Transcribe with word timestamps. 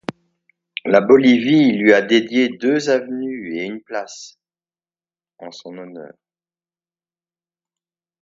La 0.83 0.99
Bolivie 0.99 1.73
lui 1.73 1.93
a 1.93 2.01
dédié 2.01 2.49
deux 2.57 2.89
avenues 2.89 3.55
et 3.55 3.65
une 3.65 3.83
place 3.83 4.39
en 5.37 5.51
son 5.51 5.77
honneur. 5.77 6.15